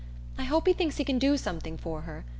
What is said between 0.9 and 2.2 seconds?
he can do something for